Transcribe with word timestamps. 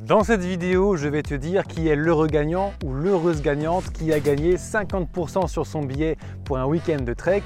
Dans 0.00 0.24
cette 0.24 0.40
vidéo, 0.40 0.96
je 0.96 1.06
vais 1.06 1.22
te 1.22 1.34
dire 1.34 1.64
qui 1.64 1.86
est 1.86 1.96
l'heureux 1.96 2.26
gagnant 2.26 2.72
ou 2.82 2.94
l'heureuse 2.94 3.42
gagnante 3.42 3.92
qui 3.92 4.10
a 4.10 4.20
gagné 4.20 4.56
50% 4.56 5.48
sur 5.48 5.66
son 5.66 5.82
billet 5.82 6.16
pour 6.46 6.56
un 6.56 6.64
week-end 6.64 7.02
de 7.02 7.12
trek. 7.12 7.42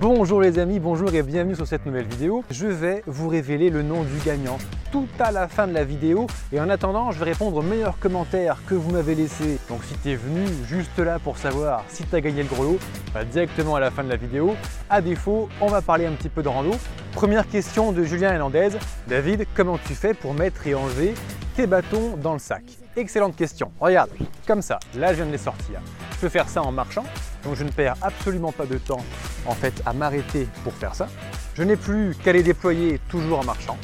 Bonjour 0.00 0.40
les 0.40 0.58
amis, 0.58 0.80
bonjour 0.80 1.14
et 1.14 1.22
bienvenue 1.22 1.54
sur 1.54 1.66
cette 1.66 1.84
nouvelle 1.84 2.06
vidéo. 2.06 2.44
Je 2.50 2.66
vais 2.66 3.02
vous 3.06 3.28
révéler 3.28 3.68
le 3.68 3.82
nom 3.82 4.04
du 4.04 4.16
gagnant 4.24 4.56
tout 4.90 5.06
à 5.18 5.32
la 5.32 5.48
fin 5.48 5.66
de 5.66 5.74
la 5.74 5.84
vidéo 5.84 6.26
et 6.50 6.60
en 6.60 6.70
attendant, 6.70 7.10
je 7.10 7.18
vais 7.18 7.26
répondre 7.26 7.58
aux 7.58 7.62
meilleurs 7.62 7.98
commentaires 7.98 8.56
que 8.66 8.74
vous 8.74 8.90
m'avez 8.90 9.14
laissés. 9.14 9.58
Donc 9.68 9.84
si 9.84 9.94
tu 9.98 10.12
es 10.12 10.16
venu 10.16 10.46
juste 10.66 10.98
là 10.98 11.18
pour 11.18 11.36
savoir 11.36 11.84
si 11.88 12.04
tu 12.04 12.16
as 12.16 12.22
gagné 12.22 12.42
le 12.42 12.48
gros 12.48 12.64
lot, 12.64 12.78
bah, 13.12 13.24
directement 13.24 13.76
à 13.76 13.80
la 13.80 13.90
fin 13.90 14.02
de 14.02 14.08
la 14.08 14.16
vidéo. 14.16 14.56
À 14.88 15.02
défaut, 15.02 15.50
on 15.60 15.66
va 15.66 15.82
parler 15.82 16.06
un 16.06 16.12
petit 16.12 16.30
peu 16.30 16.42
de 16.42 16.48
rando. 16.48 16.72
Première 17.12 17.46
question 17.46 17.92
de 17.92 18.02
Julien 18.02 18.32
Hernandez. 18.32 18.70
David, 19.08 19.46
comment 19.54 19.76
tu 19.76 19.94
fais 19.94 20.14
pour 20.14 20.32
mettre 20.32 20.66
et 20.66 20.74
enlever 20.74 21.12
tes 21.54 21.66
bâtons 21.66 22.16
dans 22.16 22.32
le 22.32 22.38
sac 22.38 22.62
Excellente 22.96 23.36
question. 23.36 23.72
Regarde, 23.80 24.10
comme 24.46 24.62
ça, 24.62 24.78
là 24.96 25.12
je 25.12 25.16
viens 25.16 25.26
de 25.26 25.32
les 25.32 25.38
sortir. 25.38 25.80
Je 26.12 26.18
peux 26.18 26.28
faire 26.28 26.48
ça 26.48 26.62
en 26.62 26.72
marchant, 26.72 27.04
donc 27.44 27.56
je 27.56 27.64
ne 27.64 27.70
perds 27.70 27.96
absolument 28.02 28.52
pas 28.52 28.66
de 28.66 28.78
temps 28.78 29.04
en 29.46 29.54
fait 29.54 29.74
à 29.86 29.92
m'arrêter 29.92 30.46
pour 30.64 30.72
faire 30.74 30.94
ça. 30.94 31.08
Je 31.54 31.62
n'ai 31.62 31.76
plus 31.76 32.14
qu'à 32.22 32.32
les 32.32 32.42
déployer 32.42 33.00
toujours 33.08 33.40
en 33.40 33.44
marchant. 33.44 33.76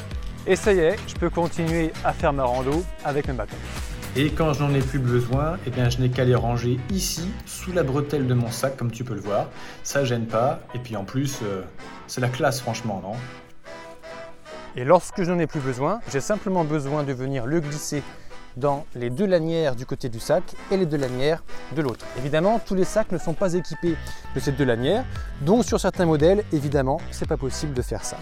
Et 0.47 0.55
ça 0.55 0.73
y 0.73 0.79
est, 0.79 0.95
je 1.07 1.15
peux 1.15 1.29
continuer 1.29 1.91
à 2.03 2.13
faire 2.13 2.33
ma 2.33 2.43
rando 2.43 2.83
avec 3.03 3.27
mes 3.27 3.33
bâtons. 3.33 3.57
Et 4.15 4.31
quand 4.31 4.53
je 4.53 4.63
n'en 4.63 4.73
ai 4.73 4.79
plus 4.79 4.97
besoin, 4.97 5.57
eh 5.67 5.69
bien, 5.69 5.89
je 5.89 5.99
n'ai 5.99 6.09
qu'à 6.09 6.25
les 6.25 6.33
ranger 6.33 6.79
ici, 6.89 7.29
sous 7.45 7.71
la 7.71 7.83
bretelle 7.83 8.25
de 8.25 8.33
mon 8.33 8.49
sac, 8.49 8.75
comme 8.75 8.91
tu 8.91 9.03
peux 9.03 9.13
le 9.13 9.21
voir. 9.21 9.47
Ça 9.83 10.03
gêne 10.03 10.25
pas. 10.25 10.61
Et 10.73 10.79
puis 10.79 10.95
en 10.95 11.03
plus, 11.03 11.39
euh, 11.43 11.61
c'est 12.07 12.19
la 12.19 12.29
classe, 12.29 12.59
franchement, 12.59 13.01
non? 13.03 13.13
Et 14.75 14.83
lorsque 14.83 15.23
je 15.23 15.31
n'en 15.31 15.39
ai 15.39 15.47
plus 15.47 15.59
besoin, 15.59 15.99
j'ai 16.11 16.21
simplement 16.21 16.63
besoin 16.63 17.03
de 17.03 17.13
venir 17.13 17.45
le 17.45 17.59
glisser 17.59 18.03
dans 18.55 18.85
les 18.95 19.09
deux 19.09 19.25
lanières 19.25 19.75
du 19.75 19.85
côté 19.85 20.09
du 20.09 20.19
sac 20.19 20.43
et 20.71 20.77
les 20.77 20.85
deux 20.85 20.97
lanières 20.97 21.43
de 21.75 21.81
l'autre. 21.81 22.05
Évidemment, 22.17 22.59
tous 22.63 22.75
les 22.75 22.83
sacs 22.83 23.11
ne 23.11 23.17
sont 23.17 23.33
pas 23.33 23.53
équipés 23.53 23.95
de 24.35 24.39
ces 24.39 24.51
deux 24.51 24.65
lanières, 24.65 25.05
donc 25.41 25.65
sur 25.65 25.79
certains 25.79 26.05
modèles, 26.05 26.43
évidemment, 26.51 26.99
c'est 27.11 27.27
pas 27.27 27.37
possible 27.37 27.73
de 27.73 27.81
faire 27.81 28.03
ça. 28.03 28.17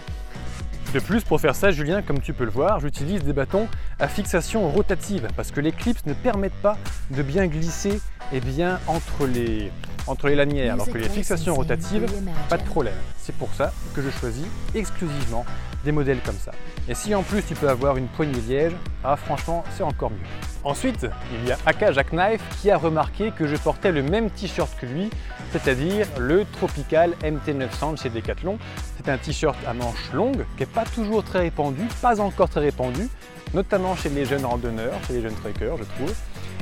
De 0.94 1.00
plus, 1.00 1.22
pour 1.22 1.38
faire 1.38 1.54
ça, 1.54 1.70
Julien, 1.70 2.00
comme 2.00 2.20
tu 2.20 2.32
peux 2.32 2.44
le 2.44 2.50
voir, 2.50 2.80
j'utilise 2.80 3.22
des 3.22 3.34
bâtons 3.34 3.68
à 3.98 4.08
fixation 4.08 4.70
rotative 4.70 5.28
parce 5.36 5.50
que 5.50 5.60
les 5.60 5.72
clips 5.72 6.06
ne 6.06 6.14
permettent 6.14 6.62
pas 6.62 6.78
de 7.10 7.22
bien 7.22 7.46
glisser 7.46 8.00
et 8.32 8.40
bien, 8.40 8.80
entre, 8.86 9.26
les, 9.26 9.70
entre 10.06 10.28
les 10.28 10.34
lanières, 10.34 10.74
alors 10.74 10.88
que 10.88 10.96
les 10.96 11.10
fixations 11.10 11.54
rotatives, 11.54 12.06
pas 12.48 12.56
de 12.56 12.62
problème. 12.62 12.94
C'est 13.18 13.34
pour 13.34 13.52
ça 13.52 13.72
que 13.94 14.00
je 14.00 14.08
choisis 14.08 14.46
exclusivement 14.74 15.44
modèles 15.92 16.20
comme 16.24 16.36
ça. 16.36 16.52
Et 16.88 16.94
si 16.94 17.14
en 17.14 17.22
plus 17.22 17.42
tu 17.42 17.54
peux 17.54 17.68
avoir 17.68 17.96
une 17.96 18.08
poignée 18.08 18.40
liège, 18.40 18.72
ah 19.04 19.16
franchement 19.16 19.64
c'est 19.76 19.82
encore 19.82 20.10
mieux. 20.10 20.16
Ensuite, 20.64 21.06
il 21.32 21.48
y 21.48 21.52
a 21.52 21.58
Aka 21.66 21.92
Jackknife 21.92 22.42
qui 22.60 22.70
a 22.70 22.76
remarqué 22.76 23.30
que 23.30 23.46
je 23.46 23.56
portais 23.56 23.92
le 23.92 24.02
même 24.02 24.30
t-shirt 24.30 24.70
que 24.78 24.86
lui, 24.86 25.08
c'est-à-dire 25.52 26.06
le 26.18 26.44
Tropical 26.44 27.12
MT900 27.22 28.02
chez 28.02 28.10
Decathlon. 28.10 28.58
C'est 28.96 29.08
un 29.08 29.16
t-shirt 29.16 29.56
à 29.66 29.72
manches 29.72 30.12
longues 30.12 30.44
qui 30.56 30.64
n'est 30.64 30.66
pas 30.66 30.84
toujours 30.84 31.22
très 31.22 31.40
répandu, 31.40 31.82
pas 32.02 32.20
encore 32.20 32.48
très 32.48 32.60
répandu, 32.60 33.08
notamment 33.54 33.94
chez 33.96 34.08
les 34.08 34.24
jeunes 34.24 34.44
randonneurs, 34.44 34.98
chez 35.06 35.14
les 35.14 35.22
jeunes 35.22 35.34
trekkers 35.34 35.76
je 35.76 35.84
trouve 35.84 36.14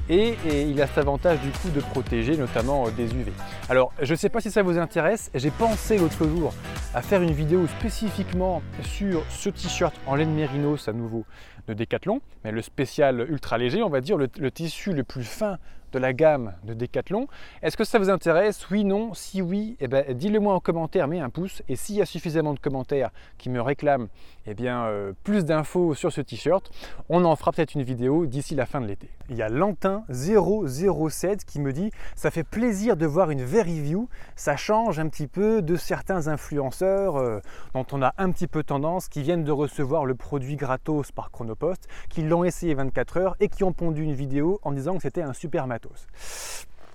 et, 0.09 0.37
il 0.47 0.81
a 0.81 0.87
cet 0.87 0.99
avantage 0.99 1.41
du 1.41 1.51
coup 1.51 1.69
de 1.71 1.81
protéger 1.81 2.37
notamment 2.37 2.87
euh, 2.87 2.91
des 2.91 3.05
UV. 3.05 3.33
Alors 3.69 3.93
je 4.01 4.13
ne 4.13 4.17
sais 4.17 4.29
pas 4.29 4.41
si 4.41 4.51
ça 4.51 4.63
vous 4.63 4.79
intéresse, 4.79 5.31
j'ai 5.35 5.51
pensé 5.51 5.99
l'autre 5.99 6.27
jour 6.27 6.55
à 6.97 7.03
faire 7.03 7.21
une 7.21 7.33
vidéo 7.33 7.67
spécifiquement 7.67 8.63
sur 8.81 9.23
ce 9.29 9.51
t-shirt 9.51 9.95
en 10.07 10.15
laine 10.15 10.33
mérinos 10.33 10.89
à 10.89 10.95
nouveau 10.95 11.27
de 11.69 11.75
Decathlon, 11.75 12.23
mais 12.43 12.53
le 12.53 12.63
spécial 12.63 13.27
ultra 13.29 13.59
léger, 13.59 13.83
on 13.83 13.91
va 13.91 14.01
dire 14.01 14.17
le, 14.17 14.31
le 14.39 14.51
tissu 14.51 14.95
le 14.95 15.05
plus 15.05 15.23
fin 15.23 15.59
de 15.97 16.01
la 16.01 16.13
gamme 16.13 16.53
de 16.65 16.75
Decathlon. 16.75 17.27
Est-ce 17.63 17.79
que 17.79 17.85
ça 17.85 17.99
vous 17.99 18.11
intéresse? 18.11 18.69
Oui, 18.71 18.85
non? 18.85 19.15
Si 19.15 19.41
oui, 19.41 19.79
eh 19.81 19.89
ben, 19.89 20.05
dites-le 20.13 20.41
moi 20.41 20.53
en 20.53 20.61
commentaire, 20.61 21.09
mets 21.09 21.21
un 21.21 21.31
pouce. 21.31 21.63
Et 21.71 21.77
s'il 21.77 21.95
y 21.97 22.03
a 22.03 22.07
suffisamment 22.07 22.53
de 22.53 22.59
commentaires 22.59 23.11
qui 23.39 23.49
me 23.49 23.63
réclament 23.63 24.09
eh 24.47 24.53
bien, 24.53 24.85
euh, 24.85 25.13
plus 25.25 25.47
d'infos 25.47 25.95
sur 25.95 26.13
ce 26.13 26.21
t-shirt, 26.21 26.71
on 27.09 27.25
en 27.25 27.35
fera 27.35 27.53
peut-être 27.53 27.75
une 27.75 27.83
vidéo 27.83 28.27
d'ici 28.27 28.55
la 28.55 28.67
fin 28.67 28.83
de 28.83 28.87
l'été. 28.87 29.09
Il 29.31 29.37
y 29.37 29.43
a 29.43 29.49
Lantin007 29.49 31.45
qui 31.47 31.61
me 31.61 31.73
dit 31.73 31.91
«ça 32.15 32.31
fait 32.31 32.45
plaisir 32.45 32.97
de 32.97 33.07
voir 33.07 33.31
une 33.31 33.43
vraie 33.43 33.63
review, 33.63 34.09
ça 34.37 34.57
change 34.57 34.99
un 34.99 35.09
petit 35.09 35.27
peu 35.27 35.63
de 35.63 35.77
certains 35.77 36.29
influenceurs 36.29 37.17
euh, 37.17 37.41
dont 37.75 37.87
on 37.93 38.03
a 38.03 38.13
un 38.19 38.31
petit 38.31 38.47
peu 38.47 38.63
tendance, 38.63 39.09
qui 39.09 39.23
viennent 39.23 39.45
de 39.45 39.53
recevoir 39.53 40.05
le 40.05 40.15
produit 40.15 40.57
gratos 40.57 41.11
par 41.11 41.31
Chronopost, 41.31 41.89
qui 42.11 42.23
l'ont 42.23 42.45
essayé 42.45 42.75
24 42.75 43.17
heures 43.17 43.37
et 43.41 43.49
qui 43.49 43.65
ont 43.65 43.73
pondu 43.73 44.03
une 44.03 44.15
vidéo 44.15 44.61
en 44.63 44.73
disant 44.73 44.97
que 44.97 45.03
c'était 45.03 45.23
un 45.23 45.33
super 45.33 45.67
matos. 45.67 45.86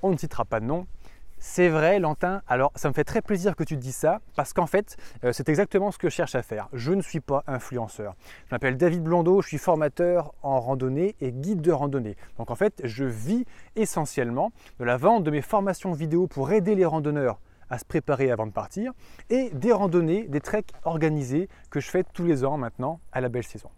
On 0.03 0.12
ne 0.12 0.18
citera 0.18 0.46
pas 0.46 0.59
de 0.59 0.66
nom. 0.66 0.88
C'est 1.44 1.69
vrai, 1.69 1.97
Lantin. 1.97 2.44
Alors, 2.47 2.72
ça 2.75 2.88
me 2.88 2.94
fait 2.94 3.03
très 3.03 3.24
plaisir 3.24 3.56
que 3.56 3.63
tu 3.63 3.75
te 3.75 3.81
dises 3.81 3.96
ça, 3.96 4.22
parce 4.35 4.53
qu'en 4.53 4.68
fait, 4.68 4.96
euh, 5.24 5.34
c'est 5.34 5.50
exactement 5.50 5.90
ce 5.90 5.97
que 5.97 6.07
je 6.07 6.13
cherche 6.13 6.35
à 6.35 6.44
faire. 6.44 6.69
Je 6.72 6.94
ne 6.94 7.01
suis 7.01 7.19
pas 7.19 7.44
influenceur. 7.47 8.13
Je 8.46 8.53
m'appelle 8.53 8.78
David 8.78 9.01
Blondeau, 9.01 9.41
je 9.41 9.47
suis 9.47 9.57
formateur 9.57 10.35
en 10.44 10.59
randonnée 10.59 11.16
et 11.19 11.31
guide 11.31 11.62
de 11.62 11.72
randonnée. 11.72 12.16
Donc, 12.38 12.51
en 12.51 12.56
fait, 12.56 12.80
je 12.84 13.06
vis 13.06 13.46
essentiellement 13.75 14.51
de 14.80 14.85
la 14.85 14.97
vente 14.97 15.24
de 15.24 15.31
mes 15.31 15.41
formations 15.41 15.94
vidéo 15.94 16.28
pour 16.28 16.51
aider 16.51 16.75
les 16.75 16.85
randonneurs 16.85 17.40
à 17.72 17.80
se 17.80 17.85
préparer 17.85 18.30
avant 18.30 18.46
de 18.46 18.51
partir 18.51 18.94
et 19.31 19.50
des 19.50 19.72
randonnées, 19.72 20.28
des 20.28 20.41
treks 20.41 20.72
organisés 20.84 21.50
que 21.72 21.80
je 21.80 21.90
fais 21.90 22.03
tous 22.03 22.25
les 22.25 22.46
ans 22.46 22.57
maintenant 22.57 23.00
à 23.12 23.19
la 23.19 23.30
belle 23.30 23.46
saison. 23.46 23.72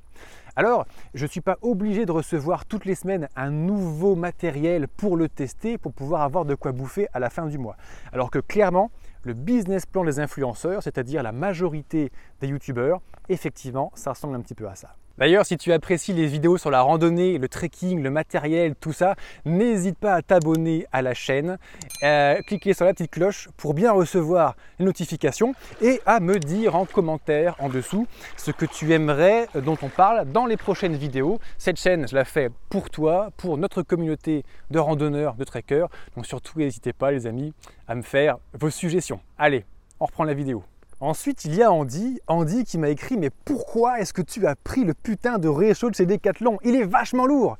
Alors, 0.56 0.86
je 1.16 1.24
ne 1.25 1.30
suis 1.30 1.41
pas 1.41 1.58
obligé 1.62 2.06
de 2.06 2.12
recevoir 2.12 2.66
toutes 2.66 2.86
les 2.86 2.94
semaines 2.94 3.28
un 3.36 3.50
nouveau 3.50 4.16
matériel 4.16 4.88
pour 4.88 5.18
le 5.18 5.28
tester, 5.28 5.80
pour 5.80 5.94
pouvoir 5.94 6.22
avoir 6.22 6.46
de 6.46 6.53
quoi 6.53 6.72
bouffer 6.72 7.08
à 7.14 7.19
la 7.19 7.31
fin 7.31 7.47
du 7.47 7.58
mois. 7.58 7.75
Alors 8.12 8.30
que 8.30 8.40
clairement, 8.40 8.91
le 9.24 9.34
business 9.34 9.86
plan 9.86 10.03
des 10.03 10.19
influenceurs, 10.19 10.84
c'est-à-dire 10.84 11.24
la 11.24 11.31
majorité 11.31 12.12
des 12.40 12.47
youtubeurs, 12.47 13.02
effectivement, 13.30 13.91
ça 13.96 14.12
ressemble 14.12 14.36
un 14.36 14.41
petit 14.41 14.56
peu 14.56 14.68
à 14.68 14.75
ça. 14.75 14.96
D'ailleurs, 15.19 15.46
si 15.46 15.57
tu 15.57 15.72
apprécies 15.72 16.12
les 16.12 16.25
vidéos 16.25 16.57
sur 16.57 16.72
la 16.72 16.81
randonnée, 16.81 17.38
le 17.38 17.47
trekking, 17.47 18.01
le 18.01 18.09
matériel, 18.09 18.74
tout 18.74 18.94
ça, 18.94 19.16
n'hésite 19.46 19.96
pas 20.00 20.16
à 20.16 20.24
t'abonner 20.24 20.88
à 20.91 21.03
la 21.03 21.13
chaîne, 21.13 21.59
à 22.01 22.38
cliquer 22.47 22.74
sur 22.74 22.85
la 22.85 22.94
petite 22.94 23.12
cloche 23.12 23.47
pour 23.56 23.75
bien 23.75 23.91
recevoir 23.91 24.56
les 24.79 24.85
notifications 24.85 25.53
et 25.84 26.02
à 26.07 26.19
me 26.19 26.40
dire 26.40 26.75
en 26.75 26.85
commentaire 26.85 27.56
en 27.59 27.69
dessous 27.69 28.07
ce 28.38 28.50
que 28.50 28.66
tu 28.66 28.91
aimerais 28.91 29.47
dont 29.53 29.78
on 29.84 29.90
parle 29.90 30.31
dans 30.31 30.47
les 30.47 30.57
prochaines 30.57 30.96
vidéos. 30.96 31.40
Cette 31.59 31.78
chaîne, 31.78 32.07
je 32.07 32.16
la 32.16 32.25
fais 32.25 32.50
pour 32.69 32.90
toi, 32.90 33.29
pour 33.38 33.59
notre 33.59 33.84
communauté 33.84 34.44
de 34.72 34.79
randonneurs, 34.79 35.35
de 35.35 35.44
trekkers. 35.44 35.90
Donc 36.16 36.25
surtout, 36.25 36.57
n'hésitez 36.57 36.91
pas 36.91 37.12
les 37.12 37.28
amis 37.28 37.53
à 37.88 37.94
me 37.94 38.02
faire 38.02 38.38
vos 38.53 38.72
suggestions. 38.72 39.19
Allez, 39.38 39.63
on 40.00 40.06
reprend 40.06 40.23
la 40.23 40.34
vidéo. 40.34 40.63
Ensuite, 41.03 41.44
il 41.44 41.53
y 41.53 41.62
a 41.62 41.69
Andy, 41.69 42.22
Andy 42.28 42.64
qui 42.64 42.78
m'a 42.78 42.88
écrit 42.88 43.18
Mais 43.18 43.30
pourquoi 43.30 44.00
est-ce 44.00 44.14
que 44.14 44.22
tu 44.22 44.47
as 44.47 44.56
pris 44.56 44.86
le 44.86 44.94
putain 44.94 45.38
de 45.38 45.50
réchaud 45.50 45.90
de 45.90 45.96
chez 45.96 46.06
Decathlon? 46.06 46.59
Il 46.64 46.78
est 46.78 46.86
vachement 46.86 47.25
lourd. 47.25 47.58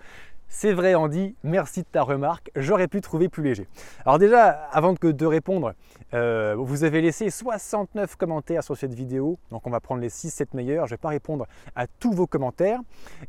C'est 0.48 0.72
vrai 0.72 0.96
Andy, 0.96 1.36
merci 1.44 1.82
de 1.82 1.88
ta 1.92 2.04
remarque, 2.04 2.52
j'aurais 2.56 2.88
pu 2.88 3.02
trouver 3.02 3.28
plus 3.28 3.44
léger. 3.44 3.68
Alors 4.06 4.18
déjà, 4.18 4.48
avant 4.72 4.94
de 4.94 5.26
répondre, 5.26 5.74
euh, 6.14 6.56
vous 6.58 6.86
avez 6.86 7.02
laissé 7.02 7.30
69 7.30 8.16
commentaires 8.16 8.64
sur 8.64 8.78
cette 8.78 8.94
vidéo, 8.94 9.38
donc 9.52 9.68
on 9.68 9.72
va 9.72 9.82
prendre 9.82 10.00
les 10.00 10.10
6-7 10.10 10.50
meilleurs, 10.54 10.88
je 10.88 10.94
ne 10.94 10.96
vais 10.96 11.02
pas 11.02 11.10
répondre 11.10 11.46
à 11.76 11.88
tous 11.88 12.14
vos 12.14 12.28
commentaires. 12.28 12.80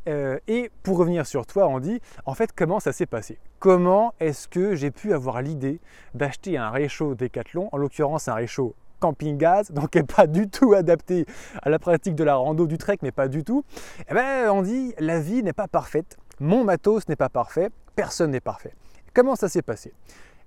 Euh, 0.06 0.38
et 0.46 0.70
pour 0.84 0.98
revenir 0.98 1.26
sur 1.26 1.44
toi 1.44 1.66
Andy, 1.66 2.00
en 2.24 2.34
fait 2.34 2.52
comment 2.54 2.78
ça 2.78 2.92
s'est 2.92 3.06
passé? 3.06 3.38
Comment 3.58 4.14
est-ce 4.20 4.46
que 4.46 4.76
j'ai 4.76 4.92
pu 4.92 5.12
avoir 5.12 5.42
l'idée 5.42 5.80
d'acheter 6.14 6.56
un 6.56 6.70
réchaud 6.70 7.16
Decathlon, 7.16 7.68
en 7.72 7.78
l'occurrence 7.78 8.28
un 8.28 8.34
réchaud 8.34 8.76
camping 9.04 9.36
gaz, 9.36 9.70
donc 9.70 9.90
qui 9.90 9.98
n'est 9.98 10.04
pas 10.04 10.26
du 10.26 10.48
tout 10.48 10.72
adapté 10.72 11.26
à 11.60 11.68
la 11.68 11.78
pratique 11.78 12.14
de 12.14 12.24
la 12.24 12.36
rando 12.36 12.66
du 12.66 12.78
trek, 12.78 12.96
mais 13.02 13.12
pas 13.12 13.28
du 13.28 13.44
tout, 13.44 13.62
eh 14.08 14.14
ben, 14.14 14.48
on 14.48 14.62
dit 14.62 14.94
la 14.98 15.20
vie 15.20 15.42
n'est 15.42 15.52
pas 15.52 15.68
parfaite, 15.68 16.16
mon 16.40 16.64
matos 16.64 17.06
n'est 17.06 17.16
pas 17.16 17.28
parfait, 17.28 17.68
personne 17.96 18.30
n'est 18.30 18.40
parfait. 18.40 18.72
Comment 19.12 19.36
ça 19.36 19.50
s'est 19.50 19.60
passé? 19.60 19.92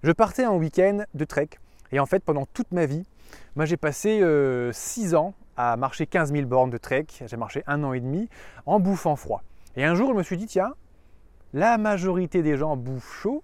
Je 0.01 0.11
partais 0.11 0.47
en 0.47 0.57
week-end 0.57 1.03
de 1.13 1.23
trek, 1.23 1.49
et 1.91 1.99
en 1.99 2.07
fait 2.07 2.23
pendant 2.23 2.47
toute 2.47 2.71
ma 2.71 2.87
vie, 2.87 3.05
moi 3.55 3.65
j'ai 3.65 3.77
passé 3.77 4.21
6 4.71 5.13
euh, 5.13 5.17
ans 5.17 5.35
à 5.55 5.77
marcher 5.77 6.07
15 6.07 6.31
000 6.31 6.47
bornes 6.47 6.71
de 6.71 6.79
trek, 6.79 7.05
j'ai 7.27 7.37
marché 7.37 7.63
un 7.67 7.83
an 7.83 7.93
et 7.93 7.99
demi 7.99 8.27
en 8.65 8.79
bouffant 8.79 9.15
froid. 9.15 9.43
Et 9.75 9.85
un 9.85 9.93
jour 9.93 10.09
je 10.09 10.17
me 10.17 10.23
suis 10.23 10.37
dit, 10.37 10.47
tiens, 10.47 10.73
la 11.53 11.77
majorité 11.77 12.41
des 12.41 12.57
gens 12.57 12.75
bouffent 12.75 13.21
chaud, 13.21 13.43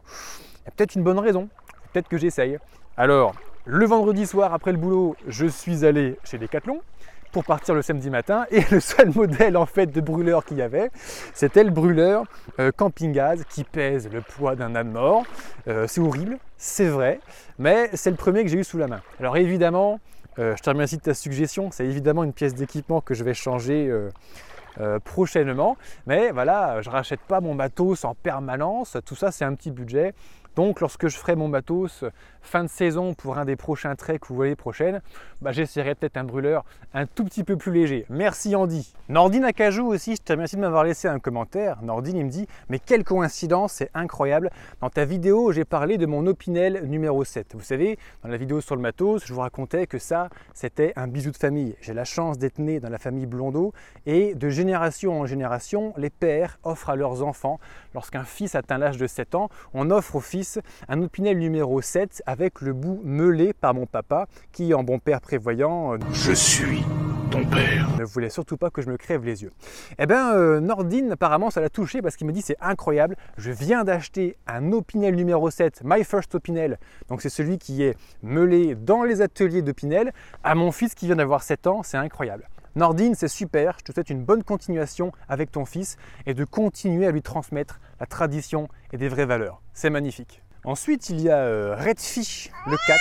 il 0.61 0.65
y 0.65 0.67
a 0.69 0.71
peut-être 0.71 0.95
une 0.95 1.03
bonne 1.03 1.19
raison, 1.19 1.49
peut-être 1.91 2.07
que 2.07 2.17
j'essaye. 2.17 2.57
Alors, 2.97 3.35
le 3.65 3.85
vendredi 3.85 4.27
soir, 4.27 4.53
après 4.53 4.73
le 4.73 4.77
boulot, 4.77 5.15
je 5.25 5.45
suis 5.45 5.85
allé 5.85 6.17
chez 6.25 6.37
Decathlon 6.37 6.81
pour 7.31 7.45
partir 7.45 7.73
le 7.73 7.81
samedi 7.81 8.09
matin 8.09 8.45
et 8.51 8.61
le 8.71 8.81
seul 8.81 9.09
modèle 9.15 9.55
en 9.55 9.65
fait 9.65 9.87
de 9.87 10.01
brûleur 10.01 10.43
qu'il 10.43 10.57
y 10.57 10.61
avait, 10.61 10.91
c'était 11.33 11.63
le 11.63 11.69
brûleur 11.71 12.25
euh, 12.59 12.73
camping 12.75 13.13
gaz 13.13 13.45
qui 13.49 13.63
pèse 13.63 14.09
le 14.11 14.19
poids 14.19 14.57
d'un 14.57 14.75
âne 14.75 14.91
mort. 14.91 15.23
Euh, 15.69 15.87
c'est 15.87 16.01
horrible, 16.01 16.39
c'est 16.57 16.89
vrai, 16.89 17.21
mais 17.57 17.89
c'est 17.93 18.09
le 18.09 18.17
premier 18.17 18.43
que 18.43 18.49
j'ai 18.49 18.59
eu 18.59 18.65
sous 18.65 18.77
la 18.77 18.87
main. 18.87 18.99
Alors 19.17 19.37
évidemment, 19.37 20.01
euh, 20.39 20.57
je 20.57 20.61
te 20.61 20.69
remercie 20.69 20.97
de 20.97 21.03
ta 21.03 21.13
suggestion, 21.13 21.71
c'est 21.71 21.85
évidemment 21.85 22.25
une 22.25 22.33
pièce 22.33 22.55
d'équipement 22.55 22.99
que 22.99 23.13
je 23.13 23.23
vais 23.23 23.33
changer 23.33 23.89
prochainement. 25.05 25.77
Mais 26.07 26.31
voilà, 26.31 26.81
je 26.81 26.89
rachète 26.89 27.21
pas 27.21 27.39
mon 27.39 27.53
matos 27.53 28.03
en 28.03 28.15
permanence. 28.15 28.97
Tout 29.05 29.15
ça, 29.15 29.31
c'est 29.31 29.45
un 29.45 29.53
petit 29.53 29.69
budget. 29.69 30.15
Donc 30.55 30.81
lorsque 30.81 31.07
je 31.07 31.17
ferai 31.17 31.35
mon 31.35 31.47
matos 31.47 32.03
fin 32.41 32.63
de 32.63 32.69
saison 32.69 33.13
pour 33.13 33.37
un 33.37 33.45
des 33.45 33.55
prochains 33.55 33.95
treks 33.95 34.29
ou 34.29 34.41
l'année 34.41 34.55
prochaine, 34.55 35.01
bah, 35.41 35.51
j'essaierai 35.51 35.95
peut-être 35.95 36.17
un 36.17 36.23
brûleur 36.23 36.65
un 36.93 37.05
tout 37.05 37.23
petit 37.23 37.43
peu 37.43 37.55
plus 37.57 37.71
léger. 37.71 38.05
Merci 38.09 38.55
Andy. 38.55 38.93
Nordine 39.09 39.45
Acajou 39.45 39.87
aussi, 39.87 40.15
je 40.15 40.21
te 40.21 40.33
remercie 40.33 40.57
de 40.57 40.61
m'avoir 40.61 40.83
laissé 40.83 41.07
un 41.07 41.19
commentaire. 41.19 41.81
Nordine 41.81 42.17
il 42.17 42.25
me 42.25 42.29
dit 42.29 42.47
mais 42.69 42.79
quelle 42.79 43.03
coïncidence, 43.03 43.73
c'est 43.73 43.89
incroyable. 43.93 44.51
Dans 44.81 44.89
ta 44.89 45.05
vidéo, 45.05 45.51
j'ai 45.51 45.65
parlé 45.65 45.97
de 45.97 46.05
mon 46.05 46.27
Opinel 46.27 46.85
numéro 46.87 47.23
7. 47.23 47.53
Vous 47.55 47.61
savez, 47.61 47.97
dans 48.23 48.29
la 48.29 48.37
vidéo 48.37 48.61
sur 48.61 48.75
le 48.75 48.81
matos, 48.81 49.25
je 49.25 49.33
vous 49.33 49.39
racontais 49.41 49.87
que 49.87 49.97
ça, 49.97 50.29
c'était 50.53 50.93
un 50.95 51.07
bijou 51.07 51.31
de 51.31 51.37
famille. 51.37 51.75
J'ai 51.81 51.93
la 51.93 52.05
chance 52.05 52.37
d'être 52.37 52.59
né 52.59 52.79
dans 52.79 52.89
la 52.89 52.99
famille 52.99 53.25
Blondeau 53.25 53.73
et 54.05 54.35
de 54.35 54.49
génération 54.49 55.21
en 55.21 55.25
génération, 55.25 55.93
les 55.97 56.09
pères 56.09 56.59
offrent 56.63 56.89
à 56.89 56.95
leurs 56.95 57.23
enfants, 57.23 57.59
lorsqu'un 57.93 58.23
fils 58.23 58.55
atteint 58.55 58.77
l'âge 58.77 58.97
de 58.97 59.07
7 59.07 59.35
ans, 59.35 59.49
on 59.73 59.89
offre 59.89 60.17
au 60.17 60.19
fils 60.19 60.42
un 60.87 61.01
Opinel 61.01 61.37
numéro 61.37 61.81
7 61.81 62.23
avec 62.25 62.61
le 62.61 62.73
bout 62.73 63.01
meulé 63.03 63.53
par 63.53 63.73
mon 63.73 63.85
papa 63.85 64.27
qui, 64.51 64.73
en 64.73 64.83
bon 64.83 64.99
père 64.99 65.21
prévoyant, 65.21 65.93
euh, 65.93 65.97
Je 66.11 66.33
suis 66.33 66.83
ton 67.31 67.45
père. 67.45 67.89
ne 67.97 68.03
voulait 68.03 68.29
surtout 68.29 68.57
pas 68.57 68.69
que 68.69 68.81
je 68.81 68.89
me 68.89 68.97
crève 68.97 69.25
les 69.25 69.41
yeux. 69.41 69.51
Eh 69.97 70.05
bien, 70.05 70.35
euh, 70.35 70.59
Nordine, 70.59 71.13
apparemment, 71.13 71.49
ça 71.49 71.61
l'a 71.61 71.69
touché 71.69 72.01
parce 72.01 72.15
qu'il 72.15 72.27
me 72.27 72.31
dit 72.31 72.43
c'est 72.43 72.57
incroyable, 72.61 73.15
je 73.37 73.51
viens 73.51 73.83
d'acheter 73.83 74.37
un 74.45 74.71
Opinel 74.71 75.15
numéro 75.15 75.49
7, 75.49 75.81
My 75.83 76.03
First 76.03 76.35
Opinel, 76.35 76.77
donc 77.09 77.21
c'est 77.21 77.29
celui 77.29 77.57
qui 77.57 77.81
est 77.83 77.97
meulé 78.21 78.75
dans 78.75 79.03
les 79.03 79.21
ateliers 79.21 79.63
d'Opinel, 79.63 80.13
à 80.43 80.53
mon 80.53 80.71
fils 80.71 80.93
qui 80.93 81.07
vient 81.07 81.15
d'avoir 81.15 81.41
7 81.41 81.65
ans, 81.65 81.81
c'est 81.81 81.97
incroyable. 81.97 82.47
Nordine, 82.75 83.13
c'est 83.13 83.27
super, 83.27 83.77
je 83.77 83.83
te 83.83 83.91
souhaite 83.91 84.09
une 84.09 84.23
bonne 84.23 84.43
continuation 84.43 85.11
avec 85.29 85.51
ton 85.51 85.63
fils 85.63 85.97
et 86.25 86.33
de 86.33 86.43
continuer 86.43 87.05
à 87.05 87.11
lui 87.11 87.21
transmettre 87.21 87.79
la 87.99 88.07
tradition 88.07 88.67
et 88.91 88.97
des 88.97 89.09
vraies 89.09 89.27
valeurs. 89.27 89.61
C'est 89.73 89.91
magnifique. 89.91 90.41
Ensuite, 90.63 91.09
il 91.09 91.21
y 91.21 91.29
a 91.29 91.37
euh, 91.37 91.75
Redfish, 91.75 92.49
le 92.65 92.77
4, 92.87 92.99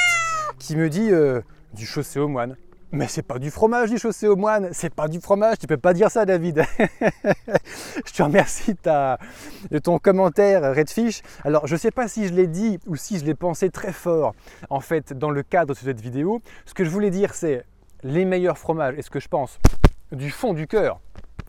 qui 0.59 0.77
me 0.77 0.91
dit 0.91 1.11
euh, 1.11 1.41
du 1.73 1.87
chaussé 1.87 2.19
aux 2.19 2.29
moines. 2.29 2.57
Mais 2.95 3.09
c'est 3.09 3.23
pas 3.23 3.39
du 3.39 3.51
fromage 3.51 3.89
du 3.89 3.97
chaussé 3.97 4.29
aux 4.29 4.37
moines, 4.37 4.69
c'est 4.73 4.95
pas 4.95 5.09
du 5.09 5.19
fromage, 5.19 5.59
tu 5.59 5.67
peux 5.67 5.79
pas 5.79 5.95
dire 5.95 6.11
ça 6.11 6.27
David. 6.27 6.63
je 7.25 8.13
te 8.13 8.23
remercie 8.23 8.75
de, 8.75 9.79
ton 9.79 9.99
commentaire 9.99 10.75
Redfish. 10.75 11.23
Alors 11.43 11.67
je 11.67 11.75
sais 11.77 11.91
pas 11.91 12.07
si 12.07 12.29
je 12.29 12.35
l'ai 12.35 12.47
dit 12.47 12.79
ou 12.87 12.97
si 12.97 13.19
je 13.19 13.25
l'ai 13.25 13.35
pensé 13.35 13.71
très 13.71 13.93
fort 13.93 14.35
en 14.69 14.81
fait 14.81 15.15
dans 15.15 15.31
le 15.31 15.43
cadre 15.43 15.73
de 15.73 15.79
cette 15.79 16.03
vidéo. 16.03 16.43
Ce 16.67 16.75
que 16.75 16.85
je 16.85 16.91
voulais 16.91 17.09
dire 17.09 17.33
c'est 17.33 17.65
les 18.03 18.25
meilleurs 18.25 18.59
fromages 18.59 18.95
et 18.97 19.03
ce 19.03 19.11
que 19.11 19.21
je 19.21 19.29
pense 19.29 19.59
du 20.11 20.31
fond 20.31 20.53
du 20.53 20.67
cœur 20.67 21.01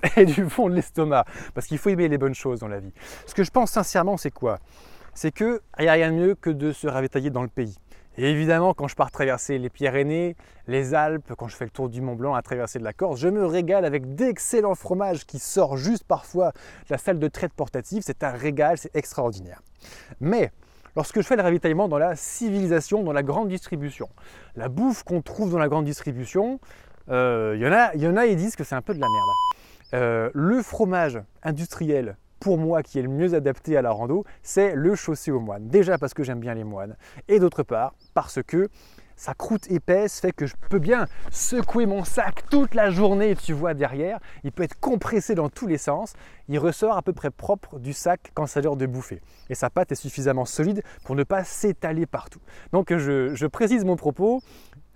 et 0.18 0.26
du 0.26 0.50
fond 0.50 0.70
de 0.70 0.76
l'estomac 0.76 1.26
parce 1.54 1.68
qu'il 1.68 1.78
faut 1.78 1.90
aimer 1.90 2.08
les 2.08 2.18
bonnes 2.18 2.36
choses 2.36 2.60
dans 2.60 2.68
la 2.68 2.80
vie. 2.80 2.94
Ce 3.26 3.34
que 3.34 3.44
je 3.44 3.52
pense 3.52 3.72
sincèrement 3.72 4.18
c'est 4.18 4.32
quoi? 4.32 4.60
C'est 5.14 5.32
qu'il 5.32 5.60
n'y 5.80 5.88
a 5.88 5.94
rien 5.94 6.12
de 6.12 6.16
mieux 6.16 6.36
que 6.36 6.50
de 6.50 6.72
se 6.72 6.88
ravitailler 6.88 7.30
dans 7.30 7.44
le 7.44 7.48
pays. 7.48 7.78
Et 8.18 8.30
évidemment, 8.30 8.76
quand 8.76 8.88
je 8.88 8.96
pars 8.96 9.10
traverser 9.10 9.58
les 9.58 9.70
Pyrénées, 9.70 10.36
les 10.68 10.94
Alpes, 10.94 11.34
quand 11.36 11.48
je 11.48 11.56
fais 11.56 11.66
le 11.66 11.72
tour 11.72 11.90
du 11.90 12.00
Mont 12.00 12.16
Blanc 12.16 12.36
à 12.36 12.44
traverser 12.44 12.78
de 12.78 12.84
la 12.84 12.94
Corse, 12.94 13.20
je 13.20 13.28
me 13.28 13.46
régale 13.46 13.86
avec 13.86 14.14
d'excellents 14.14 14.76
fromages 14.76 15.26
qui 15.26 15.40
sortent 15.40 15.78
juste 15.78 16.04
parfois 16.04 16.52
de 16.52 16.92
la 16.92 17.00
salle 17.00 17.18
de 17.18 17.28
traite 17.28 17.54
portative. 17.54 18.04
C'est 18.06 18.24
un 18.24 18.32
régal, 18.32 18.78
c'est 18.78 18.96
extraordinaire. 18.96 19.64
Mais 20.20 20.52
lorsque 20.96 21.18
je 21.22 21.26
fais 21.26 21.36
le 21.36 21.42
ravitaillement 21.42 21.88
dans 21.88 21.98
la 21.98 22.16
civilisation, 22.16 23.04
dans 23.04 23.14
la 23.14 23.24
grande 23.24 23.50
distribution, 23.50 24.10
la 24.56 24.70
bouffe 24.70 25.04
qu'on 25.04 25.22
trouve 25.22 25.52
dans 25.52 25.60
la 25.60 25.68
grande 25.68 25.86
distribution, 25.86 26.60
euh, 27.10 27.54
il 27.56 27.62
y 27.62 27.68
en 27.68 27.72
a, 27.72 27.94
il 27.96 28.02
y 28.02 28.08
en 28.08 28.16
a, 28.16 28.26
ils 28.26 28.36
disent 28.36 28.56
que 28.56 28.64
c'est 28.64 28.76
un 28.76 28.82
peu 28.82 28.94
de 28.94 29.00
la 29.00 29.08
merde. 29.08 29.30
Euh, 29.94 30.30
le 30.34 30.62
fromage 30.62 31.22
industriel 31.44 32.18
pour 32.40 32.58
moi 32.58 32.84
qui 32.84 33.00
est 33.00 33.02
le 33.02 33.10
mieux 33.10 33.36
adapté 33.36 33.78
à 33.78 33.82
la 33.82 33.92
rando, 33.92 34.26
c'est 34.42 34.76
le 34.76 34.96
chaussé 34.96 35.32
aux 35.32 35.40
moines. 35.40 35.68
Déjà 35.70 35.98
parce 35.98 36.14
que 36.14 36.24
j'aime 36.24 36.40
bien 36.40 36.54
les 36.54 36.64
moines, 36.64 36.98
et 37.28 37.40
d'autre 37.40 37.64
part 37.64 37.94
parce 38.14 38.42
que 38.44 38.70
sa 39.24 39.34
croûte 39.34 39.72
épaisse 39.72 40.20
fait 40.20 40.34
que 40.34 40.46
je 40.46 40.56
peux 40.70 40.80
bien 40.80 41.08
secouer 41.32 41.86
mon 41.86 42.04
sac 42.04 42.44
toute 42.50 42.76
la 42.76 42.90
journée, 42.90 43.38
tu 43.38 43.54
vois 43.54 43.74
derrière, 43.74 44.20
il 44.44 44.52
peut 44.52 44.64
être 44.64 44.78
compressé 44.82 45.34
dans 45.34 45.48
tous 45.48 45.66
les 45.66 45.78
sens, 45.78 46.12
il 46.50 46.60
ressort 46.60 46.98
à 46.98 47.02
peu 47.02 47.14
près 47.14 47.30
propre 47.30 47.80
du 47.80 47.94
sac 47.94 48.32
quand 48.34 48.48
c'est 48.48 48.62
l'heure 48.62 48.76
de 48.76 48.86
bouffer. 48.86 49.22
Et 49.50 49.56
sa 49.56 49.70
pâte 49.70 49.94
est 49.94 49.96
suffisamment 49.96 50.44
solide 50.44 50.84
pour 51.06 51.16
ne 51.16 51.24
pas 51.24 51.46
s'étaler 51.46 52.06
partout. 52.06 52.42
Donc 52.74 52.94
je, 52.94 53.34
je 53.34 53.48
précise 53.48 53.86
mon 53.86 53.96
propos, 53.96 54.42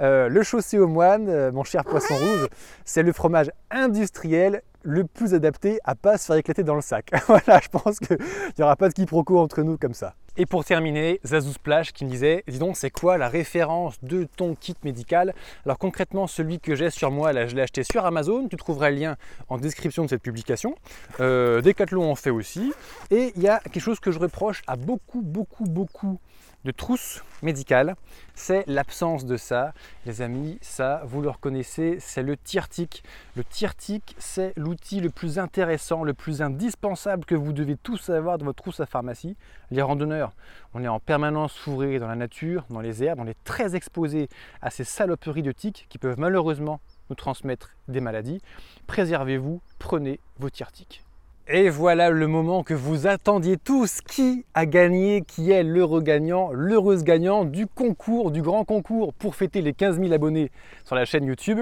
euh, 0.01 0.27
le 0.27 0.44
chaussé 0.44 0.77
aux 0.77 0.89
moines, 0.89 1.29
euh, 1.29 1.53
mon 1.53 1.63
cher 1.63 1.85
poisson 1.85 2.13
rouge, 2.13 2.50
c'est 2.83 3.03
le 3.03 3.13
fromage 3.13 3.50
industriel 3.71 4.62
le 4.88 5.04
plus 5.04 5.34
adapté 5.34 5.80
à 5.84 5.95
pas 5.95 6.18
se 6.18 6.28
faire 6.28 6.38
éclater 6.38 6.63
dans 6.63 6.75
le 6.75 6.81
sac. 6.81 7.12
voilà, 7.28 7.60
je 7.62 7.68
pense 7.68 8.00
qu'il 8.00 8.18
n'y 8.57 8.63
aura 8.63 8.78
pas 8.78 8.88
de 8.88 8.94
quiproquo 8.94 9.38
entre 9.38 9.62
nous 9.62 9.78
comme 9.78 9.94
ça. 9.94 10.16
Et 10.38 10.45
pour 10.45 10.63
terminer, 10.63 11.19
Zazou 11.25 11.51
Splash 11.51 11.92
qui 11.92 12.06
me 12.06 12.10
disait 12.10 12.44
Dis 12.48 12.60
donc, 12.60 12.78
c'est 12.78 12.92
quoi 12.92 13.18
la 13.18 13.28
référence 13.28 13.95
de 14.01 14.24
ton 14.38 14.56
kit 14.56 14.75
médical? 14.84 15.34
Alors 15.66 15.78
concrètement, 15.78 16.25
celui 16.25 16.60
que 16.60 16.74
j'ai 16.75 16.89
sur 16.89 17.12
moi, 17.12 17.34
là, 17.34 17.48
je 17.48 17.56
l'ai 17.56 17.63
acheté 17.63 17.84
sur 17.84 18.06
Amazon. 18.06 18.48
Tu 18.48 18.56
trouveras 18.56 18.92
le 18.92 18.95
lien 18.95 19.18
en 19.50 19.57
description 19.57 20.06
de 20.06 20.10
cette 20.10 20.22
publication. 20.22 20.75
Euh, 21.19 21.62
Decathlon 21.62 22.10
en 22.10 22.16
fait 22.16 22.30
aussi. 22.30 22.72
Et 23.12 23.34
il 23.36 23.42
y 23.42 23.50
a 23.50 23.60
quelque 23.60 23.81
chose 23.81 24.00
que 24.00 24.12
je 24.12 24.19
reproche 24.19 24.62
à 24.68 24.78
beaucoup, 24.78 25.22
beaucoup, 25.22 25.66
beaucoup 25.66 26.19
de 26.67 26.71
trousses 26.73 27.23
médicales, 27.43 27.95
c'est 28.35 28.65
l'absence 28.67 29.25
de 29.25 29.37
ça. 29.37 29.73
Les 30.05 30.21
amis, 30.21 30.57
ça, 30.59 31.01
vous 31.05 31.21
le 31.21 31.29
reconnaissez, 31.29 31.95
c'est 32.01 32.23
le 32.23 32.35
tirtic. 32.35 33.05
Le 33.37 33.45
tirtic, 33.45 34.17
c'est 34.19 34.51
l'outil 34.57 34.99
le 34.99 35.09
plus 35.09 35.39
intéressant, 35.39 36.03
le 36.03 36.13
plus 36.13 36.41
indispensable 36.41 37.23
que 37.23 37.35
vous 37.35 37.53
devez 37.53 37.77
tous 37.77 38.09
avoir 38.09 38.37
dans 38.37 38.43
votre 38.43 38.61
trousse 38.61 38.81
à 38.81 38.85
pharmacie. 38.85 39.37
Les 39.71 39.81
randonneurs, 39.81 40.33
on 40.73 40.83
est 40.83 40.89
en 40.89 40.99
permanence 40.99 41.55
fourré 41.55 41.99
dans 41.99 42.09
la 42.09 42.17
nature, 42.17 42.65
dans 42.69 42.81
les 42.81 43.01
herbes, 43.01 43.21
on 43.21 43.27
est 43.27 43.43
très 43.45 43.77
exposé 43.77 44.27
à 44.61 44.69
ces 44.69 44.83
saloperies 44.83 45.43
de 45.43 45.53
tiques 45.53 45.85
qui 45.87 45.97
peuvent 45.97 46.19
malheureusement 46.19 46.81
nous 47.09 47.15
transmettre 47.15 47.77
des 47.87 48.01
maladies. 48.01 48.41
Préservez-vous, 48.87 49.61
prenez 49.79 50.19
vos 50.37 50.49
tirtiques. 50.49 51.06
Et 51.49 51.69
voilà 51.69 52.09
le 52.09 52.27
moment 52.27 52.61
que 52.61 52.73
vous 52.73 53.07
attendiez 53.07 53.55
tous. 53.55 54.01
Qui 54.01 54.45
a 54.53 54.65
gagné? 54.65 55.21
Qui 55.21 55.51
est 55.51 55.63
l'heureux 55.63 56.01
gagnant 56.01 56.51
L'heureuse 56.51 57.05
gagnant 57.05 57.45
du 57.45 57.67
concours, 57.67 58.31
du 58.31 58.41
grand 58.41 58.65
concours 58.65 59.13
pour 59.13 59.33
fêter 59.33 59.61
les 59.61 59.71
15 59.71 59.97
000 59.97 60.11
abonnés 60.11 60.51
sur 60.83 60.97
la 60.97 61.05
chaîne 61.05 61.23
YouTube? 61.23 61.61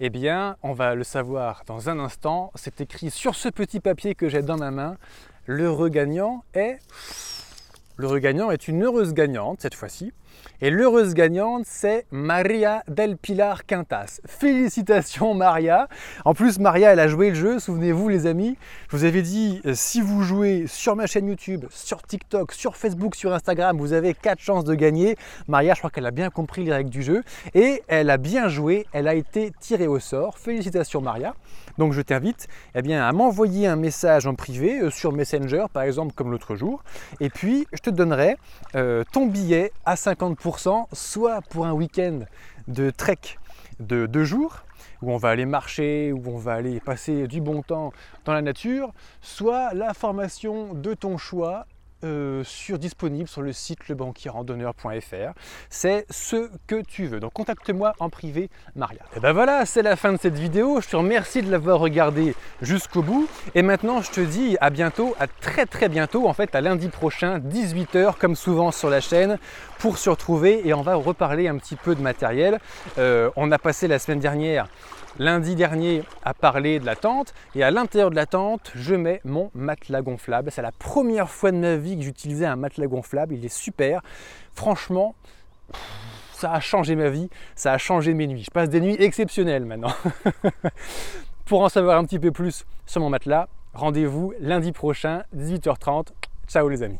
Eh 0.00 0.08
bien, 0.08 0.56
on 0.62 0.72
va 0.72 0.94
le 0.94 1.04
savoir 1.04 1.64
dans 1.66 1.90
un 1.90 1.98
instant. 1.98 2.52
C'est 2.54 2.80
écrit 2.80 3.10
sur 3.10 3.34
ce 3.34 3.50
petit 3.50 3.80
papier 3.80 4.14
que 4.14 4.30
j'ai 4.30 4.40
dans 4.40 4.56
ma 4.56 4.70
main. 4.70 4.96
L'heureux 5.44 5.90
gagnant 5.90 6.42
est... 6.54 6.78
L'heureux 7.98 8.20
gagnant 8.20 8.50
est 8.50 8.66
une 8.66 8.82
heureuse 8.82 9.12
gagnante 9.12 9.60
cette 9.60 9.74
fois-ci. 9.74 10.14
Et 10.60 10.70
l'heureuse 10.70 11.14
gagnante, 11.14 11.64
c'est 11.66 12.06
Maria 12.10 12.82
del 12.88 13.16
Pilar 13.16 13.64
Quintas. 13.64 14.20
Félicitations 14.26 15.34
Maria. 15.34 15.88
En 16.24 16.34
plus, 16.34 16.58
Maria, 16.58 16.92
elle 16.92 17.00
a 17.00 17.06
joué 17.06 17.28
le 17.28 17.34
jeu. 17.34 17.58
Souvenez-vous 17.58 18.08
les 18.08 18.26
amis, 18.26 18.56
je 18.90 18.96
vous 18.96 19.04
avais 19.04 19.22
dit, 19.22 19.60
euh, 19.66 19.74
si 19.74 20.00
vous 20.00 20.22
jouez 20.22 20.66
sur 20.66 20.96
ma 20.96 21.06
chaîne 21.06 21.28
YouTube, 21.28 21.66
sur 21.70 22.02
TikTok, 22.02 22.52
sur 22.52 22.76
Facebook, 22.76 23.14
sur 23.14 23.32
Instagram, 23.32 23.78
vous 23.78 23.92
avez 23.92 24.14
4 24.14 24.40
chances 24.40 24.64
de 24.64 24.74
gagner. 24.74 25.16
Maria, 25.46 25.74
je 25.74 25.78
crois 25.78 25.90
qu'elle 25.90 26.06
a 26.06 26.10
bien 26.10 26.30
compris 26.30 26.64
les 26.64 26.72
règles 26.72 26.90
du 26.90 27.02
jeu. 27.02 27.22
Et 27.54 27.82
elle 27.86 28.10
a 28.10 28.16
bien 28.16 28.48
joué. 28.48 28.86
Elle 28.92 29.06
a 29.06 29.14
été 29.14 29.52
tirée 29.60 29.86
au 29.86 30.00
sort. 30.00 30.38
Félicitations 30.38 31.00
Maria. 31.00 31.34
Donc 31.78 31.92
je 31.92 32.02
t'invite 32.02 32.48
eh 32.74 32.94
à 32.94 33.12
m'envoyer 33.12 33.68
un 33.68 33.76
message 33.76 34.26
en 34.26 34.34
privé 34.34 34.80
euh, 34.80 34.90
sur 34.90 35.12
Messenger, 35.12 35.66
par 35.72 35.84
exemple, 35.84 36.12
comme 36.14 36.30
l'autre 36.30 36.56
jour. 36.56 36.82
Et 37.20 37.30
puis, 37.30 37.66
je 37.72 37.78
te 37.78 37.90
donnerai 37.90 38.36
euh, 38.74 39.04
ton 39.12 39.26
billet 39.26 39.72
à 39.84 39.94
50%, 39.94 40.17
soit 40.92 41.40
pour 41.42 41.66
un 41.66 41.72
week-end 41.72 42.20
de 42.66 42.90
trek 42.90 43.38
de 43.80 44.06
deux 44.06 44.24
jours, 44.24 44.64
où 45.02 45.12
on 45.12 45.16
va 45.16 45.30
aller 45.30 45.46
marcher, 45.46 46.12
où 46.12 46.22
on 46.26 46.38
va 46.38 46.54
aller 46.54 46.80
passer 46.80 47.28
du 47.28 47.40
bon 47.40 47.62
temps 47.62 47.92
dans 48.24 48.32
la 48.32 48.42
nature, 48.42 48.92
soit 49.20 49.74
la 49.74 49.94
formation 49.94 50.74
de 50.74 50.94
ton 50.94 51.18
choix 51.18 51.66
euh, 52.04 52.44
sur, 52.44 52.78
disponible 52.78 53.28
sur 53.28 53.42
le 53.42 53.52
site 53.52 53.88
lebanquierrandonneur.fr. 53.88 55.32
C'est 55.70 56.06
ce 56.10 56.50
que 56.66 56.82
tu 56.82 57.06
veux. 57.06 57.20
Donc 57.20 57.32
contacte-moi 57.32 57.92
en 57.98 58.08
privé, 58.08 58.50
Maria. 58.76 59.00
Et 59.16 59.20
ben 59.20 59.32
voilà, 59.32 59.66
c'est 59.66 59.82
la 59.82 59.96
fin 59.96 60.12
de 60.12 60.18
cette 60.18 60.38
vidéo. 60.38 60.80
Je 60.80 60.88
te 60.88 60.96
remercie 60.96 61.42
de 61.42 61.50
l'avoir 61.50 61.80
regardé 61.80 62.34
jusqu'au 62.62 63.02
bout. 63.02 63.28
Et 63.54 63.62
maintenant, 63.62 64.00
je 64.02 64.10
te 64.10 64.20
dis 64.20 64.56
à 64.60 64.70
bientôt, 64.70 65.16
à 65.18 65.26
très 65.26 65.66
très 65.66 65.88
bientôt, 65.88 66.28
en 66.28 66.32
fait 66.32 66.54
à 66.54 66.60
lundi 66.60 66.88
prochain, 66.88 67.38
18h, 67.38 68.16
comme 68.18 68.36
souvent 68.36 68.70
sur 68.70 68.90
la 68.90 69.00
chaîne, 69.00 69.38
pour 69.78 69.98
se 69.98 70.10
retrouver 70.10 70.66
et 70.66 70.74
on 70.74 70.82
va 70.82 70.94
reparler 70.94 71.48
un 71.48 71.56
petit 71.56 71.76
peu 71.76 71.94
de 71.94 72.02
matériel. 72.02 72.58
Euh, 72.98 73.30
on 73.36 73.50
a 73.52 73.58
passé 73.58 73.88
la 73.88 73.98
semaine 73.98 74.20
dernière 74.20 74.68
lundi 75.18 75.54
dernier 75.54 76.02
à 76.24 76.34
parler 76.34 76.80
de 76.80 76.86
la 76.86 76.96
tente 76.96 77.34
et 77.54 77.62
à 77.62 77.70
l'intérieur 77.70 78.10
de 78.10 78.16
la 78.16 78.26
tente 78.26 78.72
je 78.74 78.94
mets 78.94 79.20
mon 79.24 79.50
matelas 79.54 80.02
gonflable. 80.02 80.50
C'est 80.50 80.62
la 80.62 80.72
première 80.72 81.30
fois 81.30 81.50
de 81.50 81.56
ma 81.56 81.76
vie 81.76 81.96
que 81.96 82.02
j'utilisais 82.02 82.46
un 82.46 82.56
matelas 82.56 82.86
gonflable, 82.86 83.34
il 83.34 83.44
est 83.44 83.54
super. 83.54 84.02
Franchement, 84.54 85.14
ça 86.32 86.52
a 86.52 86.60
changé 86.60 86.94
ma 86.94 87.10
vie, 87.10 87.30
ça 87.56 87.72
a 87.72 87.78
changé 87.78 88.14
mes 88.14 88.26
nuits. 88.26 88.44
Je 88.44 88.50
passe 88.50 88.68
des 88.68 88.80
nuits 88.80 88.96
exceptionnelles 88.98 89.64
maintenant. 89.64 89.92
Pour 91.46 91.62
en 91.62 91.68
savoir 91.68 91.98
un 91.98 92.04
petit 92.04 92.18
peu 92.18 92.30
plus 92.30 92.64
sur 92.86 93.00
mon 93.00 93.10
matelas, 93.10 93.48
rendez-vous 93.74 94.34
lundi 94.40 94.72
prochain, 94.72 95.24
18h30. 95.36 96.08
Ciao 96.46 96.68
les 96.68 96.82
amis 96.82 96.98